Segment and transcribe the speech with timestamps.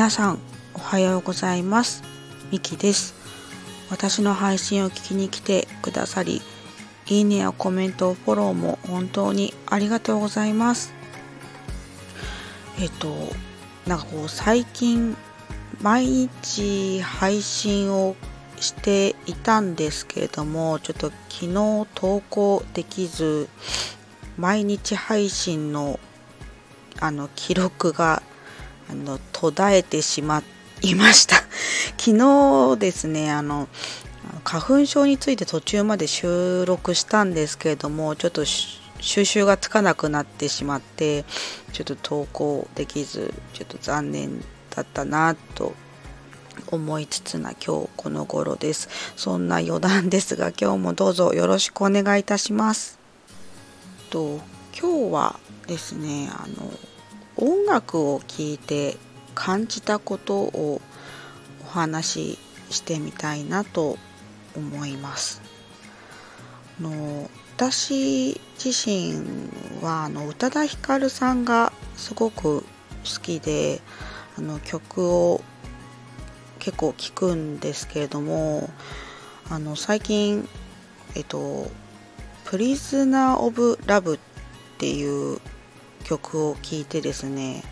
[0.00, 0.38] 皆さん
[0.72, 2.02] おはようございます。
[2.50, 3.14] みきです。
[3.90, 6.40] 私の配信を聞きに来てくださり
[7.06, 10.94] いいねやコメントフォローも本当にありがとうございます。
[12.80, 13.14] えっと
[13.86, 15.18] なんかこう最近
[15.82, 18.16] 毎日配信を
[18.58, 23.50] していたんですけれどもちょっと昨日投稿できず
[24.38, 26.00] 毎日配信の
[27.00, 28.22] あの記録が
[28.90, 30.42] あの途絶えてしま
[30.82, 31.36] いました。
[31.96, 33.68] 昨日ですねあの
[34.42, 41.24] 花粉症について途中まで収録したんですけれどもちょっと収集がつかなくなってしまって
[41.72, 44.42] ちょっと投稿できずちょっと残念
[44.74, 45.74] だったなと
[46.70, 48.88] 思いつつな今日この頃です。
[49.16, 52.98] そんな余談ですが今日もどうぞよろしくお願いいたします。
[54.10, 54.40] と
[54.78, 56.72] 今日はですねあの
[57.36, 58.96] 音楽を聴いて
[59.34, 60.80] 感じたことを
[61.64, 62.38] お話し
[62.70, 63.98] してみたいなと
[64.56, 65.42] 思います。
[66.80, 69.14] の私自身
[69.82, 72.64] はあの宇多田ヒカルさんがすごく好
[73.22, 73.80] きで
[74.38, 75.42] あの曲を
[76.58, 78.70] 結構聴くんですけれども
[79.50, 80.48] あの最近
[81.14, 81.70] えっと
[82.44, 84.18] 「プリズナー・オブ・ラブ」っ
[84.78, 85.40] ていう
[86.10, 87.62] 曲を聴いてですね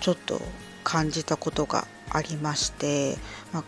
[0.00, 0.40] ちょっと
[0.84, 3.16] 感じたことがありまして、
[3.52, 3.64] まあ、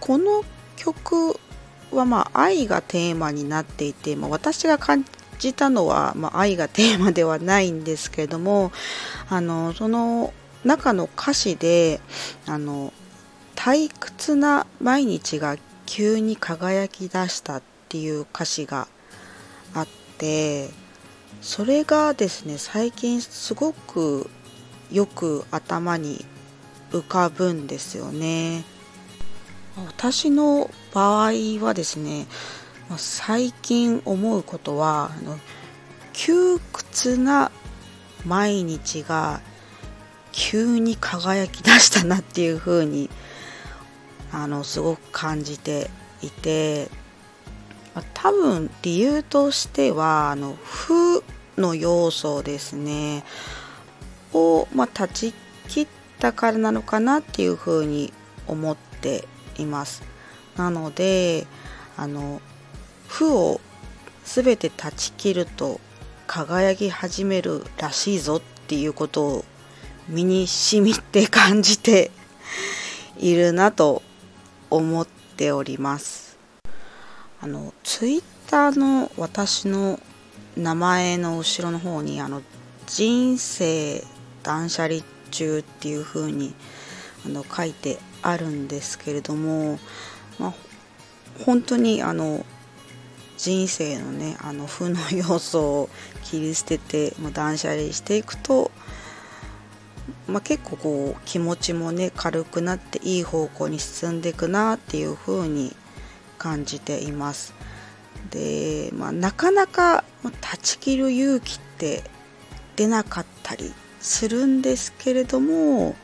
[0.00, 0.42] この
[0.76, 1.38] 曲
[1.92, 5.04] はまあ愛がテーマになっていて、まあ、私が感
[5.38, 8.72] じたのは、まあ、愛がテーマではないんですけれども
[9.28, 10.32] あのその
[10.64, 12.00] 中の歌詞で
[12.46, 12.92] あの
[13.54, 18.88] 退屈な毎日が急に輝き出したっていう歌詞が
[19.74, 20.70] あって
[21.40, 24.28] それがですね最近すごく
[24.90, 26.24] よく頭に
[26.90, 28.64] 浮かぶんですよね。
[29.86, 32.26] 私の場合はですね
[32.96, 35.38] 最近思うことはあの
[36.12, 37.52] 窮屈な
[38.26, 39.40] 毎日が
[40.32, 43.08] 急に輝き出したなっていう風に
[44.32, 45.90] あのすごく感じて
[46.22, 46.88] いて
[48.14, 51.22] 多分理由としてはあの負
[51.56, 53.24] の要素ですね。
[54.32, 55.32] を、まあ、断ち
[55.68, 55.86] 切っ
[56.18, 58.12] たからなのかなっていうふうに
[58.46, 59.26] 思って
[59.58, 60.02] います。
[60.56, 61.46] なので
[61.96, 62.40] あの
[63.06, 63.60] 負を
[64.24, 65.80] 全て断ち切ると
[66.26, 69.44] 輝き始めるらしいぞっていうことを
[70.08, 72.10] 身にしみて感じて
[73.18, 74.02] いるなと
[74.70, 76.27] 思っております。
[77.40, 80.00] あのツイッターの私の
[80.56, 82.42] 名前の後ろの方にあの
[82.86, 84.02] 人生
[84.42, 86.54] 断捨離中っていう風に
[87.24, 89.78] あの書いてあるんですけれども、
[90.38, 90.54] まあ、
[91.44, 92.44] 本当にあの
[93.36, 95.88] 人生のねあの負の要素を
[96.24, 98.72] 切り捨てて、まあ、断捨離していくと、
[100.26, 105.76] まあ、結構こう気持ちもね軽くなっていい方向に進んでいくなっていう風に
[106.38, 107.54] 感じています。
[108.30, 110.32] で、まあ、なかなか断
[110.62, 112.02] ち切る勇気って
[112.76, 115.96] 出なかったりするんですけれども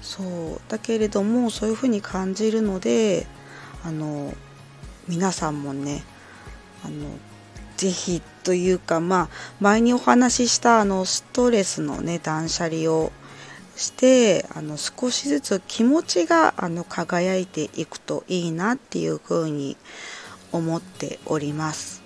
[0.00, 3.26] そうだけれどもそういうふうに感じるので
[3.84, 4.34] あの
[5.08, 6.04] 皆さんもね
[6.84, 7.08] あの
[7.76, 9.28] ぜひというかまあ
[9.60, 13.12] 前にお話ししたあのストレスのね断捨離を
[13.76, 19.76] してあの少しずつ気持ちがあの輝いていくといいなっていうふうに
[20.52, 22.02] 思っております。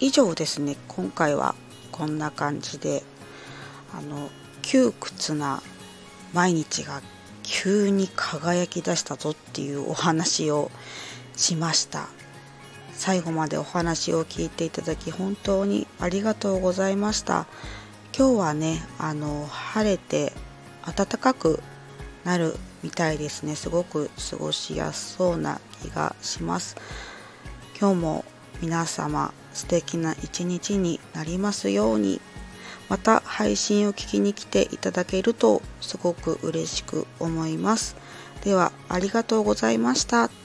[0.00, 0.76] 以上ですね。
[0.88, 1.54] 今回は
[1.92, 3.02] こんな感じで
[3.96, 4.28] あの
[4.62, 5.62] 窮屈な
[6.32, 7.00] 毎日が
[7.42, 10.70] 急に輝き出したぞっていうお話を
[11.36, 12.08] しました。
[12.92, 17.46] 最後までお話を聞いていただき本当にありがとうございました。
[18.16, 20.32] 今日はねあの晴れて
[20.86, 21.60] 暖かく
[22.22, 23.56] なるみたいですね。
[23.56, 26.76] すごく過ごしやすそうな気がします。
[27.80, 28.24] 今日も
[28.62, 32.20] 皆様素敵な一日になりますように。
[32.88, 37.96] また配信を聞きに来ていただけるとすごく嬉しく思います。
[38.44, 40.43] ではありがとうございました。